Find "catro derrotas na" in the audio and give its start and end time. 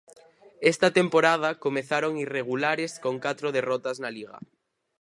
3.25-4.09